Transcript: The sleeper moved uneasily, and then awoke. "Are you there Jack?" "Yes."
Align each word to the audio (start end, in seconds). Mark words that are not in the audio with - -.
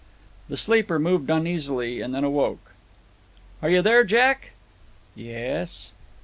The 0.49 0.57
sleeper 0.57 0.97
moved 0.97 1.29
uneasily, 1.29 2.01
and 2.01 2.11
then 2.15 2.23
awoke. 2.23 2.71
"Are 3.61 3.69
you 3.69 3.83
there 3.83 4.03
Jack?" 4.03 4.49
"Yes." 5.13 5.91